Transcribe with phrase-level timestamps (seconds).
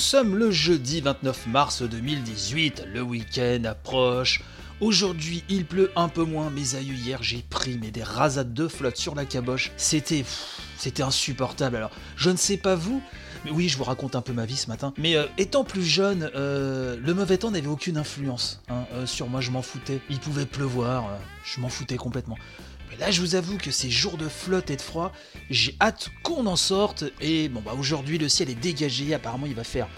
[0.00, 4.42] sommes le jeudi 29 mars 2018, le week-end approche.
[4.80, 8.66] Aujourd'hui, il pleut un peu moins, mais aïeux, hier, j'ai pris mais des rasades de
[8.66, 9.72] flotte sur la caboche.
[9.76, 10.24] C'était
[10.78, 11.76] c'était insupportable.
[11.76, 13.02] Alors, je ne sais pas vous,
[13.44, 14.94] mais oui, je vous raconte un peu ma vie ce matin.
[14.96, 19.28] Mais euh, étant plus jeune, euh, le mauvais temps n'avait aucune influence hein, euh, sur
[19.28, 19.42] moi.
[19.42, 20.00] Je m'en foutais.
[20.08, 21.10] Il pouvait pleuvoir,
[21.44, 22.38] je m'en foutais complètement.
[22.90, 25.12] Mais là, je vous avoue que ces jours de flotte et de froid,
[25.48, 27.04] j'ai hâte qu'on en sorte.
[27.20, 29.14] Et bon, bah aujourd'hui, le ciel est dégagé.
[29.14, 29.88] Apparemment, il va faire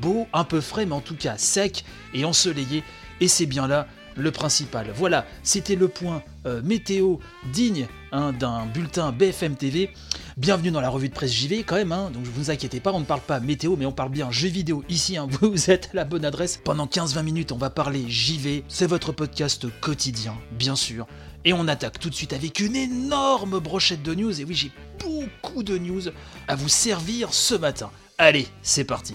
[0.00, 1.84] beau, un peu frais, mais en tout cas sec
[2.14, 2.84] et ensoleillé.
[3.20, 4.90] Et c'est bien là le principal.
[4.94, 7.16] Voilà, c'était le point euh, météo
[7.52, 9.90] digne hein, d'un bulletin BFM TV.
[10.36, 13.00] Bienvenue dans la revue de presse JV quand même, hein, donc vous inquiétez pas, on
[13.00, 15.96] ne parle pas météo, mais on parle bien jeux vidéo ici, hein, vous êtes à
[15.96, 16.58] la bonne adresse.
[16.64, 21.06] Pendant 15-20 minutes, on va parler JV, c'est votre podcast quotidien, bien sûr.
[21.44, 24.70] Et on attaque tout de suite avec une énorme brochette de news, et oui, j'ai
[25.00, 26.02] beaucoup de news
[26.46, 27.90] à vous servir ce matin.
[28.16, 29.14] Allez, c'est parti.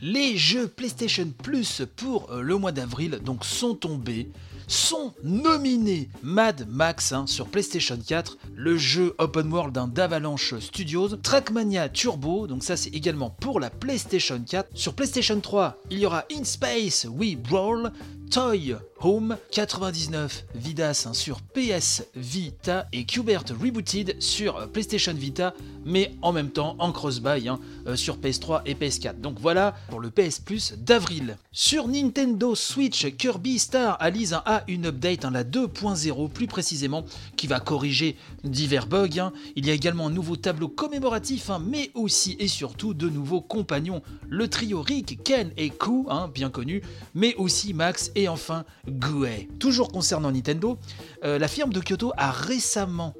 [0.00, 4.28] Les jeux PlayStation Plus pour euh, le mois d'avril donc sont tombés,
[4.66, 11.88] sont nominés Mad Max hein, sur PlayStation 4, le jeu open world d'Avalanche Studios, Trackmania
[11.88, 14.70] Turbo, donc ça c'est également pour la PlayStation 4.
[14.74, 17.92] Sur PlayStation 3, il y aura In Space We Brawl,
[18.30, 25.52] Toy Home 99 Vidas hein, sur PS Vita et Qbert Rebooted sur PlayStation Vita,
[25.84, 29.20] mais en même temps en cross-buy hein, euh, sur PS3 et PS4.
[29.20, 31.36] Donc voilà pour le PS Plus d'avril.
[31.50, 37.04] Sur Nintendo Switch, Kirby Star Allies hein, une update, hein, la 2.0 plus précisément,
[37.36, 39.18] qui va corriger divers bugs.
[39.18, 39.32] hein.
[39.56, 43.40] Il y a également un nouveau tableau commémoratif, hein, mais aussi et surtout de nouveaux
[43.40, 44.02] compagnons.
[44.28, 46.04] Le trio Rick, Ken et Ku,
[46.34, 46.82] bien connu,
[47.14, 49.48] mais aussi Max et enfin Guei.
[49.58, 50.78] Toujours concernant Nintendo,
[51.24, 53.14] euh, la firme de Kyoto a récemment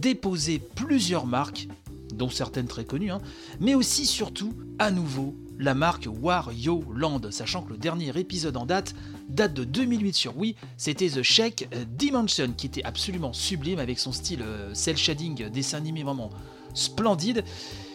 [0.00, 1.68] déposé plusieurs marques,
[2.14, 3.12] dont certaines très connues,
[3.60, 8.66] mais aussi surtout à nouveau la marque Wario Land, sachant que le dernier épisode en
[8.66, 8.94] date
[9.28, 14.12] date de 2008 sur Wii, c'était The Shake Dimension, qui était absolument sublime avec son
[14.12, 16.30] style euh, cel shading, dessin animé vraiment
[16.74, 17.44] splendide.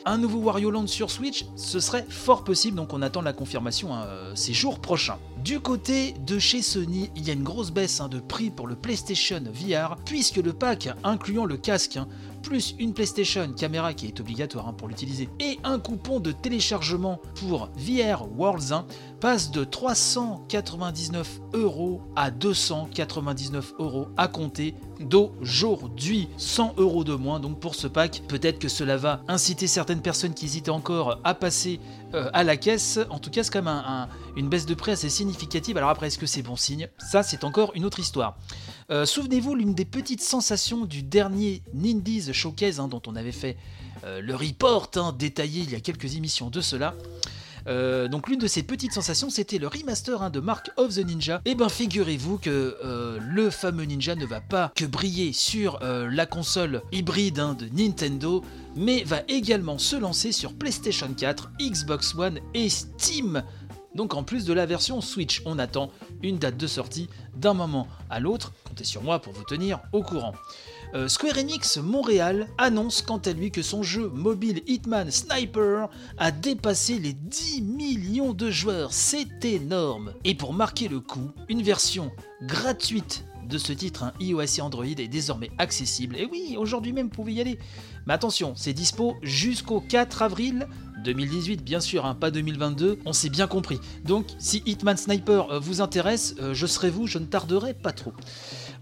[0.05, 3.93] Un nouveau Wario Land sur Switch, ce serait fort possible, donc on attend la confirmation
[3.93, 5.17] hein, euh, ces jours prochains.
[5.43, 8.67] Du côté de chez Sony, il y a une grosse baisse hein, de prix pour
[8.67, 12.07] le PlayStation VR, puisque le pack incluant le casque, hein,
[12.41, 17.69] plus une PlayStation caméra qui est obligatoire pour l'utiliser, et un coupon de téléchargement pour
[17.75, 18.85] VR Worlds 1
[19.19, 26.27] passe de 399 euros à 299 euros à compter d'aujourd'hui.
[26.37, 28.21] 100 euros de moins donc pour ce pack.
[28.27, 31.79] Peut-être que cela va inciter certaines personnes qui hésitaient encore à passer
[32.13, 32.99] euh, à la caisse.
[33.09, 35.77] En tout cas, c'est quand même un- un- une baisse de prix assez significative.
[35.77, 36.87] Alors après, est-ce que c'est bon signe?
[36.97, 38.37] Ça, c'est encore une autre histoire.
[38.91, 43.57] Euh, Souvenez-vous, l'une des petites sensations du dernier Nindies Showcase hein, dont on avait fait
[44.03, 46.93] euh, le report hein, détaillé il y a quelques émissions de cela.
[47.67, 51.05] Euh, donc l'une de ces petites sensations, c'était le remaster hein, de Mark of the
[51.05, 51.41] Ninja.
[51.45, 56.09] Et ben figurez-vous que euh, le fameux ninja ne va pas que briller sur euh,
[56.11, 58.43] la console hybride hein, de Nintendo,
[58.75, 63.43] mais va également se lancer sur PlayStation 4, Xbox One et Steam.
[63.95, 65.91] Donc en plus de la version Switch, on attend
[66.21, 68.53] une date de sortie d'un moment à l'autre.
[68.63, 70.33] Comptez sur moi pour vous tenir au courant.
[70.93, 76.31] Euh, Square Enix Montréal annonce quant à lui que son jeu mobile Hitman Sniper a
[76.31, 78.93] dépassé les 10 millions de joueurs.
[78.93, 80.13] C'est énorme.
[80.23, 82.11] Et pour marquer le coup, une version
[82.41, 86.17] gratuite de ce titre, un iOS et Android, est désormais accessible.
[86.17, 87.57] Et oui, aujourd'hui même, vous pouvez y aller.
[88.05, 90.67] Mais attention, c'est dispo jusqu'au 4 avril
[91.03, 93.79] 2018, bien sûr, hein, pas 2022, on s'est bien compris.
[94.03, 97.91] Donc, si Hitman Sniper euh, vous intéresse, euh, je serai vous, je ne tarderai pas
[97.91, 98.13] trop.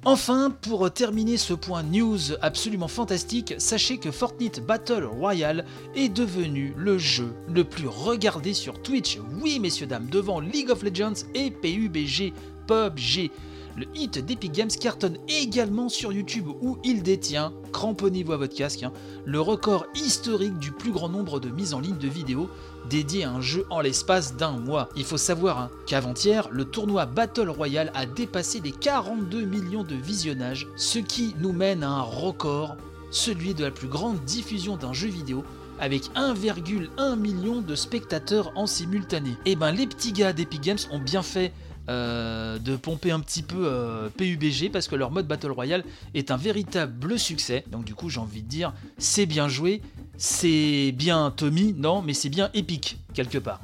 [0.07, 5.65] Enfin, pour terminer ce point news absolument fantastique, sachez que Fortnite Battle Royale
[5.95, 9.17] est devenu le jeu le plus regardé sur Twitch.
[9.41, 12.33] Oui, messieurs, dames, devant League of Legends et PUBG,
[12.67, 13.31] PUBG.
[13.75, 18.83] le hit d'Epic Games cartonne également sur YouTube où il détient, cramponnez-vous à votre casque,
[18.83, 18.93] hein,
[19.25, 22.47] le record historique du plus grand nombre de mises en ligne de vidéos
[22.89, 24.89] dédiées à un jeu en l'espace d'un mois.
[24.95, 29.95] Il faut savoir hein, qu'avant-hier, le tournoi Battle Royale a dépassé les 42 millions de
[29.95, 32.75] visionnages, ce qui nous mène à un record,
[33.11, 35.43] celui de la plus grande diffusion d'un jeu vidéo
[35.79, 39.37] avec 1,1 million de spectateurs en simultané.
[39.45, 41.51] Et ben les petits gars d'Epic Games ont bien fait
[41.89, 45.83] euh, de pomper un petit peu euh, PUBG parce que leur mode Battle Royale
[46.13, 47.63] est un véritable succès.
[47.71, 49.81] Donc du coup j'ai envie de dire c'est bien joué,
[50.17, 53.59] c'est bien Tommy, non mais c'est bien épique quelque part.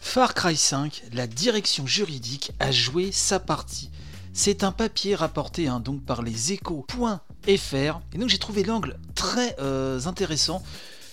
[0.00, 3.90] Far Cry 5, la direction juridique a joué sa partie.
[4.34, 7.04] C'est un papier rapporté hein, donc par les échos.fr
[7.46, 10.62] et donc j'ai trouvé l'angle très euh, intéressant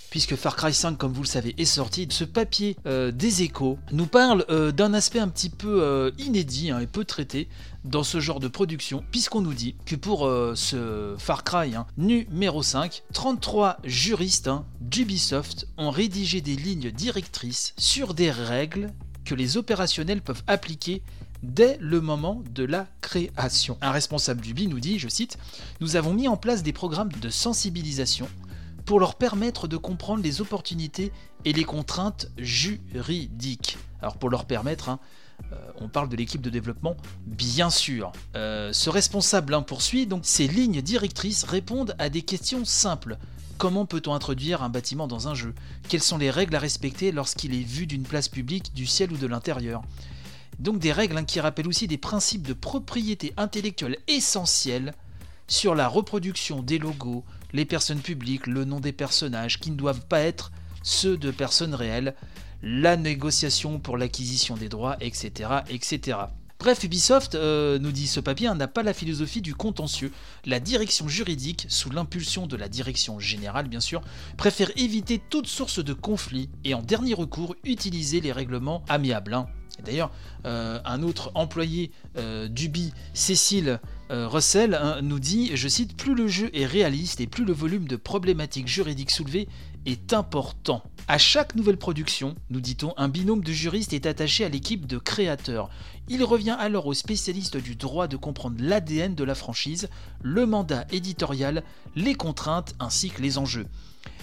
[0.10, 2.08] puisque Far Cry 5, comme vous le savez, est sorti.
[2.10, 6.80] Ce papier euh, des échos nous parle euh, d'un aspect un petit peu inédit hein,
[6.80, 7.50] et peu traité
[7.84, 10.22] dans ce genre de production, puisqu'on nous dit que pour
[10.56, 14.50] ce Far Cry hein, numéro 5, 33 juristes
[14.80, 18.92] d'Ubisoft ont rédigé des lignes directrices sur des règles
[19.26, 21.04] que les opérationnels peuvent appliquer
[21.44, 23.78] dès le moment de la création.
[23.82, 25.38] Un responsable du BI nous dit, je cite,
[25.80, 28.28] Nous avons mis en place des programmes de sensibilisation
[28.86, 31.12] pour leur permettre de comprendre les opportunités
[31.46, 33.78] et les contraintes juridiques.
[34.02, 35.00] Alors pour leur permettre, hein,
[35.54, 36.96] euh, on parle de l'équipe de développement,
[37.26, 38.12] bien sûr.
[38.36, 43.18] Euh, ce responsable hein, poursuit, donc ces lignes directrices répondent à des questions simples.
[43.58, 45.54] Comment peut-on introduire un bâtiment dans un jeu?
[45.90, 49.18] Quelles sont les règles à respecter lorsqu'il est vu d'une place publique, du ciel ou
[49.18, 49.82] de l'intérieur?
[50.60, 54.94] Donc des règles hein, qui rappellent aussi des principes de propriété intellectuelle essentiels
[55.48, 57.24] sur la reproduction des logos,
[57.54, 60.52] les personnes publiques, le nom des personnages qui ne doivent pas être
[60.84, 62.16] ceux de personnes réelles,
[62.62, 65.50] la négociation pour l'acquisition des droits, etc.
[65.70, 66.18] etc.
[66.60, 70.12] Bref, Ubisoft, euh, nous dit ce papier, hein, n'a pas la philosophie du contentieux.
[70.46, 74.02] La direction juridique, sous l'impulsion de la direction générale bien sûr,
[74.36, 79.34] préfère éviter toute source de conflit et en dernier recours utiliser les règlements amiables.
[79.34, 79.48] Hein.
[79.84, 80.12] D'ailleurs,
[80.46, 83.80] euh, un autre employé euh, d'Ubi, Cécile
[84.12, 87.54] euh, Russell, hein, nous dit, je cite, Plus le jeu est réaliste et plus le
[87.54, 89.48] volume de problématiques juridiques soulevées
[89.86, 90.84] est important.
[91.08, 94.98] À chaque nouvelle production, nous dit-on, un binôme de juristes est attaché à l'équipe de
[94.98, 95.70] créateurs.
[96.08, 99.90] Il revient alors aux spécialistes du droit de comprendre l'ADN de la franchise,
[100.22, 101.64] le mandat éditorial,
[101.96, 103.66] les contraintes ainsi que les enjeux.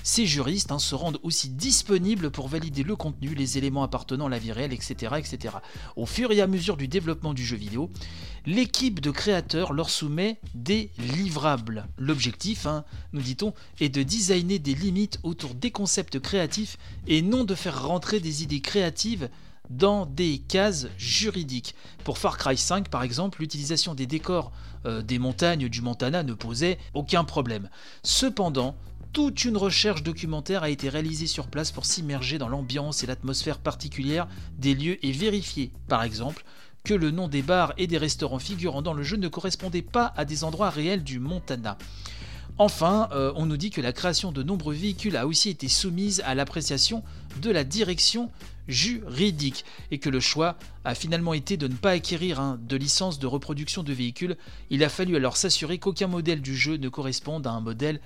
[0.09, 4.29] Ces juristes hein, se rendent aussi disponibles pour valider le contenu, les éléments appartenant à
[4.29, 5.57] la vie réelle, etc., etc.
[5.97, 7.91] Au fur et à mesure du développement du jeu vidéo,
[8.47, 11.89] l'équipe de créateurs leur soumet des livrables.
[11.99, 16.79] L'objectif, hein, nous dit-on, est de designer des limites autour des concepts créatifs
[17.09, 19.29] et non de faire rentrer des idées créatives
[19.71, 21.75] dans des cases juridiques.
[22.05, 24.53] Pour Far Cry 5 par exemple, l'utilisation des décors
[24.85, 27.69] euh, des montagnes du Montana ne posait aucun problème.
[28.05, 28.77] Cependant,
[29.13, 33.59] toute une recherche documentaire a été réalisée sur place pour s'immerger dans l'ambiance et l'atmosphère
[33.59, 36.45] particulière des lieux et vérifier, par exemple,
[36.85, 40.13] que le nom des bars et des restaurants figurant dans le jeu ne correspondait pas
[40.17, 41.77] à des endroits réels du Montana.
[42.59, 46.23] Enfin, euh, on nous dit que la création de nombreux véhicules a aussi été soumise
[46.25, 47.03] à l'appréciation
[47.43, 48.31] de la direction
[48.67, 53.19] juridique et que le choix a finalement été de ne pas acquérir hein, de licence
[53.19, 54.37] de reproduction de véhicules.
[54.71, 58.01] Il a fallu alors s'assurer qu'aucun modèle du jeu ne corresponde à un modèle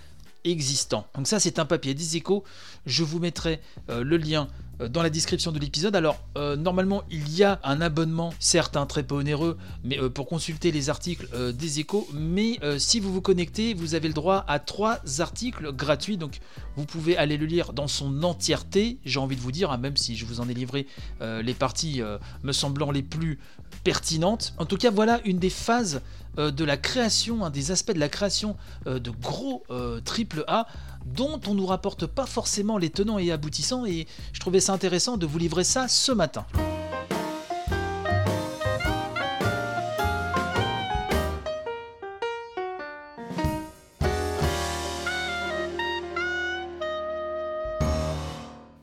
[0.44, 1.06] existant.
[1.14, 2.44] Donc ça c'est un papier des échos,
[2.86, 4.48] je vous mettrai euh, le lien
[4.88, 5.94] dans la description de l'épisode.
[5.96, 10.26] Alors euh, normalement il y a un abonnement, certes un très peu onéreux, mais pour
[10.26, 14.58] consulter les articles des échos, mais si vous vous connectez, vous avez le droit à
[14.58, 16.40] trois articles gratuits, donc
[16.76, 19.96] vous pouvez aller le lire dans son entièreté, j'ai envie de vous dire, hein, même
[19.96, 20.86] si je vous en ai livré
[21.20, 22.02] les parties
[22.42, 23.38] me semblant les plus
[23.84, 24.54] pertinentes.
[24.58, 26.00] En tout cas voilà une des phases
[26.38, 28.56] euh, de la création, un des aspects de la création
[28.86, 30.66] euh, de gros euh, triple A
[31.06, 35.16] dont on nous rapporte pas forcément les tenants et aboutissants et je trouvais ça intéressant
[35.16, 36.44] de vous livrer ça ce matin.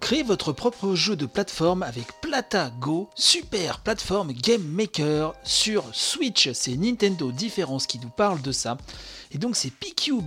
[0.07, 6.49] Créez votre propre jeu de plateforme avec PlataGo, super plateforme game maker sur Switch.
[6.53, 8.77] C'est Nintendo Différence qui nous parle de ça.
[9.31, 9.73] Et donc c'est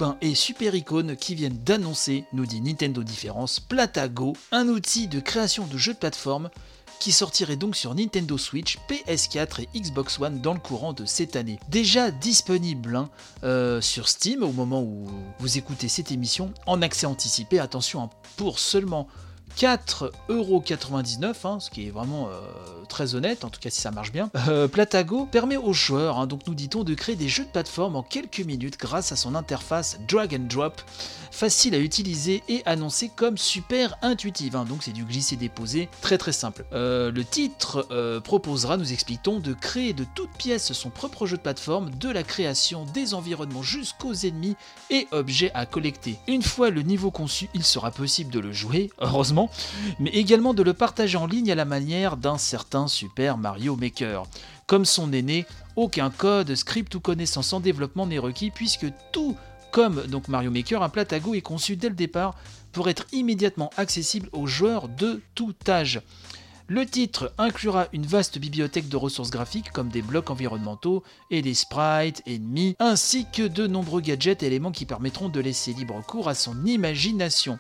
[0.03, 5.19] hein, et Super Icon qui viennent d'annoncer, nous dit Nintendo Différence, PlataGo, un outil de
[5.19, 6.51] création de jeux de plateforme
[6.99, 11.37] qui sortirait donc sur Nintendo Switch, PS4 et Xbox One dans le courant de cette
[11.37, 11.59] année.
[11.71, 13.09] Déjà disponible hein,
[13.45, 15.09] euh, sur Steam au moment où
[15.39, 19.09] vous écoutez cette émission, en accès anticipé, attention, hein, pour seulement
[19.59, 22.41] 4,99€, hein, ce qui est vraiment euh,
[22.89, 24.31] très honnête, en tout cas si ça marche bien.
[24.49, 27.97] Euh, Platago permet aux joueurs, hein, donc nous dit-on, de créer des jeux de plateforme
[27.97, 30.81] en quelques minutes grâce à son interface drag and drop,
[31.31, 34.57] facile à utiliser et annoncée comme super intuitive.
[34.57, 34.65] hein.
[34.65, 36.65] donc c'est du glisser-déposer, très très simple.
[36.73, 37.87] Euh, le titre
[38.25, 42.23] proposera, nous expliquons, de créer de toutes pièces son propre jeu de plateforme, de la
[42.23, 44.57] création des environnements jusqu'aux ennemis
[44.91, 46.19] et objets à collecter.
[46.27, 49.40] Une fois le niveau conçu, il sera possible de le jouer, heureusement,
[49.99, 54.25] mais également de le partager en ligne à la manière d'un certain Super Mario Maker.
[54.67, 59.37] Comme son aîné, aucun code, script ou connaissance en développement n'est requis puisque tout
[59.71, 62.35] comme donc Mario Maker, un Platago est conçu dès le départ
[62.73, 66.03] pour être immédiatement accessible aux joueurs de tout âge.
[66.67, 71.55] Le titre inclura une vaste bibliothèque de ressources graphiques comme des blocs environnementaux et des
[71.55, 76.29] sprites ennemis, ainsi que de nombreux gadgets et éléments qui permettront de laisser libre cours
[76.29, 77.59] à son imagination.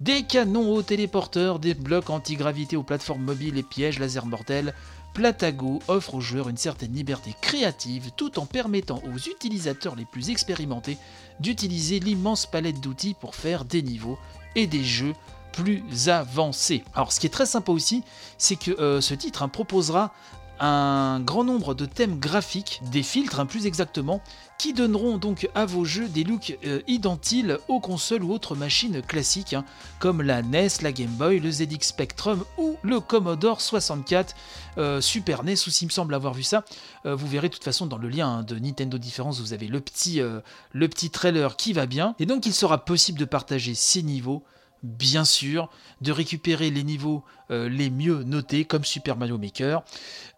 [0.00, 4.72] Des canons aux téléporteurs, des blocs anti-gravité aux plateformes mobiles et pièges laser mortels,
[5.12, 10.30] Platago offre aux joueurs une certaine liberté créative tout en permettant aux utilisateurs les plus
[10.30, 10.98] expérimentés
[11.40, 14.20] d'utiliser l'immense palette d'outils pour faire des niveaux
[14.54, 15.14] et des jeux
[15.50, 16.84] plus avancés.
[16.94, 18.04] Alors ce qui est très sympa aussi,
[18.36, 20.12] c'est que euh, ce titre hein, proposera
[20.60, 24.22] un grand nombre de thèmes graphiques, des filtres hein, plus exactement,
[24.58, 29.02] qui donneront donc à vos jeux des looks euh, identiles aux consoles ou autres machines
[29.02, 29.64] classiques, hein,
[30.00, 34.34] comme la NES, la Game Boy, le ZX Spectrum ou le Commodore 64,
[34.78, 36.64] euh, Super NES aussi il me semble avoir vu ça.
[37.06, 39.68] Euh, vous verrez de toute façon dans le lien hein, de Nintendo Difference, vous avez
[39.68, 42.14] le petit, le petit trailer qui va bien.
[42.18, 44.42] Et donc il sera possible de partager ces niveaux
[44.82, 45.70] bien sûr,
[46.00, 49.82] de récupérer les niveaux euh, les mieux notés comme Super Mario Maker.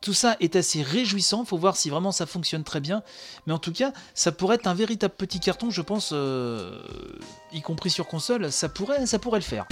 [0.01, 3.03] Tout ça est assez réjouissant, faut voir si vraiment ça fonctionne très bien,
[3.47, 6.81] mais en tout cas, ça pourrait être un véritable petit carton, je pense, euh,
[7.53, 9.67] y compris sur console, ça pourrait, ça pourrait le faire.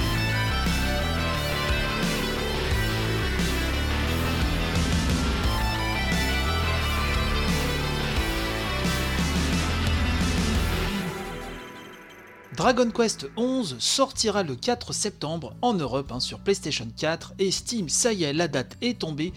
[12.57, 17.89] Dragon Quest 11 sortira le 4 septembre en Europe hein, sur PlayStation 4 et Steam.
[17.89, 19.33] Ça y est, la date est tombée.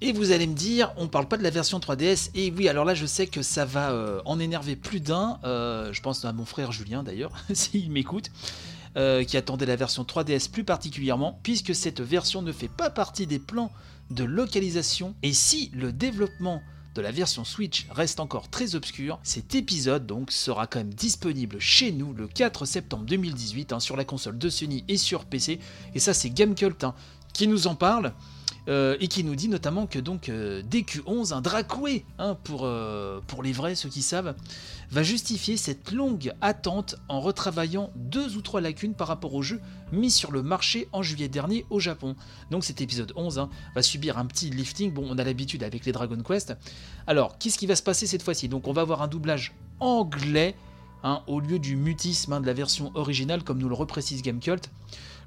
[0.00, 2.30] Et vous allez me dire, on parle pas de la version 3DS.
[2.34, 5.38] Et oui, alors là, je sais que ça va euh, en énerver plus d'un.
[5.44, 8.30] Euh, je pense à mon frère Julien d'ailleurs, s'il m'écoute.
[8.96, 13.26] euh, qui attendait la version 3DS plus particulièrement, puisque cette version ne fait pas partie
[13.26, 13.70] des plans
[14.10, 15.14] de localisation.
[15.22, 16.60] Et si le développement
[16.94, 21.58] de la version Switch reste encore très obscur, cet épisode donc sera quand même disponible
[21.58, 25.58] chez nous le 4 septembre 2018 hein, sur la console de Sony et sur PC.
[25.94, 26.94] Et ça c'est Gamecult hein,
[27.32, 28.12] qui nous en parle.
[28.68, 33.20] Euh, et qui nous dit notamment que donc euh, DQ11, un Dracoué, hein, pour, euh,
[33.26, 34.34] pour les vrais, ceux qui savent,
[34.90, 39.60] va justifier cette longue attente en retravaillant deux ou trois lacunes par rapport au jeu
[39.90, 42.14] mis sur le marché en juillet dernier au Japon.
[42.52, 45.84] Donc cet épisode 11 hein, va subir un petit lifting, bon on a l'habitude avec
[45.84, 46.54] les Dragon Quest.
[47.08, 48.48] Alors qu'est-ce qui va se passer cette fois-ci?
[48.48, 50.54] Donc on va avoir un doublage anglais
[51.02, 54.70] hein, au lieu du mutisme de la version originale comme nous le reprécise Gamecult.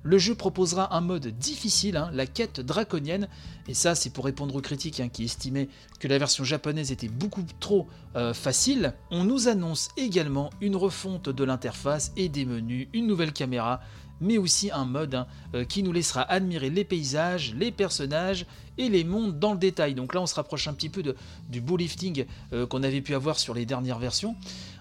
[0.07, 3.27] Le jeu proposera un mode difficile, hein, la quête draconienne,
[3.67, 5.67] et ça c'est pour répondre aux critiques hein, qui estimaient
[5.99, 8.93] que la version japonaise était beaucoup trop euh, facile.
[9.09, 13.81] On nous annonce également une refonte de l'interface et des menus, une nouvelle caméra,
[14.21, 18.45] mais aussi un mode hein, euh, qui nous laissera admirer les paysages, les personnages
[18.77, 19.93] et les mondes dans le détail.
[19.93, 21.03] Donc là on se rapproche un petit peu
[21.49, 24.35] du beau lifting euh, qu'on avait pu avoir sur les dernières versions.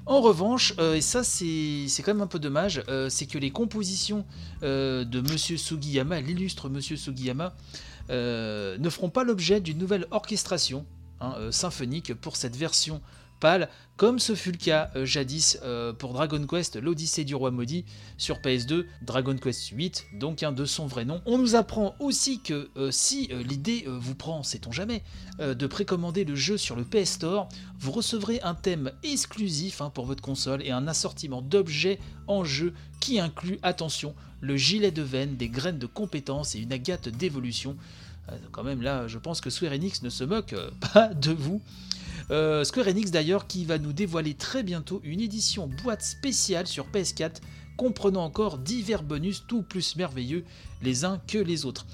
[0.07, 4.25] En revanche, euh, et ça c'est quand même un peu dommage, c'est que les compositions
[4.63, 7.55] de Monsieur Sugiyama, l'illustre Monsieur Sugiyama,
[8.11, 10.85] ne feront pas l'objet d'une nouvelle orchestration
[11.21, 13.01] hein, symphonique pour cette version
[13.97, 17.85] comme ce fut le cas euh, jadis euh, pour Dragon Quest, l'Odyssée du Roi Maudit
[18.17, 21.21] sur PS2, Dragon Quest 8, donc un de son vrai nom.
[21.27, 25.03] On nous apprend aussi que euh, si l'idée vous prend, sait-on jamais,
[25.39, 27.49] de précommander le jeu sur le PS Store,
[27.79, 32.73] vous recevrez un thème exclusif hein, pour votre console et un assortiment d'objets en jeu
[33.01, 37.77] qui inclut, attention, le gilet de veine, des graines de compétences et une agate d'évolution.
[38.53, 40.55] Quand même là, je pense que Square Enix ne se moque
[40.93, 41.61] pas de vous.
[42.31, 46.87] Euh, Square Enix d'ailleurs qui va nous dévoiler très bientôt une édition boîte spéciale sur
[46.89, 47.37] PS4
[47.77, 50.45] comprenant encore divers bonus tout plus merveilleux
[50.83, 51.87] les uns que les autres.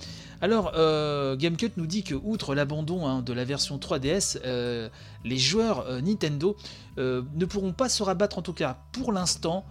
[0.42, 4.88] Alors, euh, Gamecut nous dit que, outre l'abandon hein, de la version 3DS, euh,
[5.24, 6.56] les joueurs Nintendo
[6.96, 9.64] ne pourront pas se rabattre, en tout cas pour l'instant,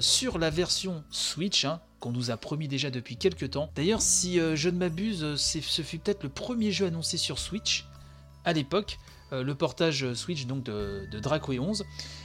[0.00, 3.70] sur la version Switch, hein, qu'on nous a promis déjà depuis quelques temps.
[3.74, 7.86] D'ailleurs, si je ne m'abuse, ce fut peut-être le premier jeu annoncé sur Switch
[8.44, 8.98] à l'époque,
[9.32, 11.84] euh, le portage Switch donc de, de Dracoué 11.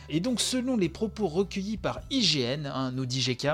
[0.10, 3.50] Et donc, selon les propos recueillis par IGN, hein, nous dit GK,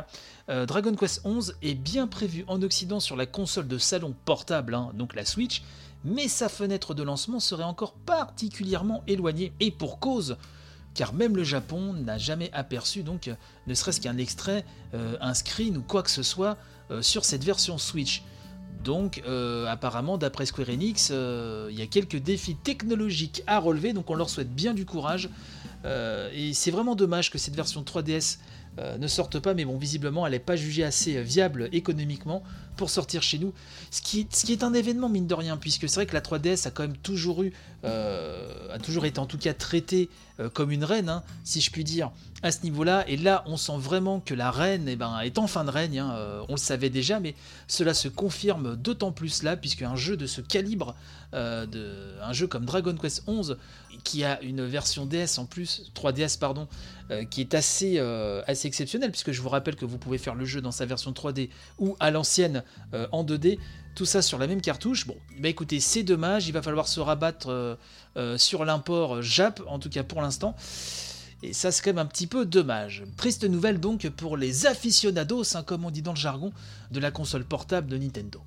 [0.49, 4.75] euh, Dragon Quest 11 est bien prévu en Occident sur la console de salon portable,
[4.75, 5.63] hein, donc la Switch,
[6.03, 10.37] mais sa fenêtre de lancement serait encore particulièrement éloignée, et pour cause,
[10.93, 13.35] car même le Japon n'a jamais aperçu, donc euh,
[13.67, 16.57] ne serait-ce qu'un extrait, un screen ou quoi que ce soit
[16.99, 18.23] sur cette version Switch.
[18.83, 23.93] Donc euh, apparemment, d'après Square Enix, euh, il y a quelques défis technologiques à relever,
[23.93, 25.29] donc on leur souhaite bien du courage.
[25.85, 28.37] Euh, et c'est vraiment dommage que cette version 3DS
[28.79, 32.41] euh, ne sorte pas, mais bon, visiblement, elle n'est pas jugée assez euh, viable économiquement
[32.77, 33.53] pour sortir chez nous.
[33.91, 36.71] Ce qui, est un événement, mine de rien, puisque c'est vrai que la 3DS a
[36.71, 37.51] quand même toujours eu,
[37.83, 40.09] euh, a toujours été en tout cas traitée
[40.53, 42.09] comme une reine, hein, si je puis dire,
[42.41, 43.07] à ce niveau-là.
[43.07, 45.99] Et là, on sent vraiment que la reine eh ben, est en fin de règne.
[45.99, 46.15] hein,
[46.49, 47.35] on le savait déjà, mais
[47.67, 50.95] cela se confirme d'autant plus là, puisque un jeu de ce calibre,
[51.33, 53.57] un jeu comme Dragon Quest 11,
[54.03, 56.67] qui a une version DS en plus, 3DS pardon,
[57.09, 60.35] euh, qui est assez, euh, assez exceptionnelle, puisque je vous rappelle que vous pouvez faire
[60.35, 63.57] le jeu dans sa version 3D ou à l'ancienne euh, en 2D,
[63.95, 65.07] tout ça sur la même cartouche.
[65.07, 67.77] Bon, bah écoutez, c'est dommage, il va falloir se rabattre
[68.37, 70.55] sur l'import Jap, en tout cas pour l'instant.
[71.43, 73.03] Et ça, c'est quand même un petit peu dommage.
[73.17, 76.53] Triste nouvelle donc pour les aficionados, hein, comme on dit dans le jargon,
[76.91, 78.41] de la console portable de Nintendo.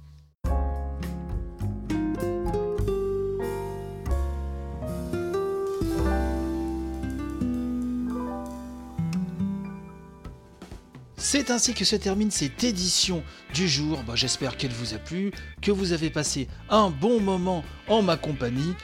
[11.27, 13.23] C'est ainsi que se termine cette édition
[13.55, 14.05] du jour.
[14.07, 18.19] Bah, J'espère qu'elle vous a plu, que vous avez passé un bon moment en ma
[18.19, 18.75] compagnie.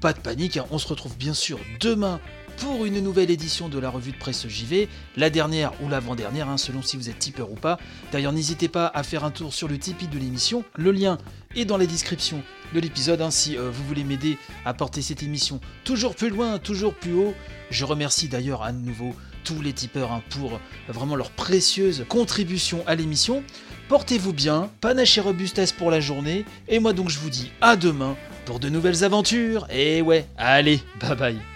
[0.00, 2.18] Pas de panique, hein, on se retrouve bien sûr demain
[2.56, 6.56] pour une nouvelle édition de la revue de presse JV, la dernière ou l'avant-dernière, hein,
[6.56, 7.78] selon si vous êtes tipeur ou pas.
[8.10, 11.16] D'ailleurs, n'hésitez pas à faire un tour sur le Tipeee de l'émission, le lien
[11.54, 12.42] est dans la description
[12.74, 16.58] de l'épisode, hein, si euh, vous voulez m'aider à porter cette émission toujours plus loin,
[16.58, 17.34] toujours plus haut.
[17.70, 22.94] Je remercie d'ailleurs à nouveau tous les tipeurs hein, pour vraiment leur précieuse contribution à
[22.94, 23.44] l'émission.
[23.88, 27.76] Portez-vous bien, panache et robustesse pour la journée, et moi donc je vous dis à
[27.76, 31.53] demain pour de nouvelles aventures, et ouais, allez, bye bye